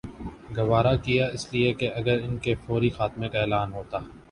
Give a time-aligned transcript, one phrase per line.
[0.57, 3.97] گوارا کیا اس لیے کہ اگر ان کے فوری خاتمے کا اعلان ہوتا